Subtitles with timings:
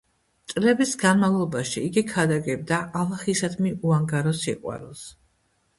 [0.51, 5.07] წლების განმავლობაში იგი ქადაგებდა ალაჰისადმი უანგარო სიყვარულს.